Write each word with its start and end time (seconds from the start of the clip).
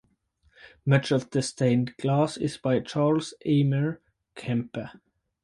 Much 0.83 1.11
of 1.11 1.29
the 1.29 1.43
stained 1.43 1.95
glass 1.97 2.35
is 2.35 2.57
by 2.57 2.79
Charles 2.79 3.35
Eamer 3.45 3.99
Kempe. 4.33 4.89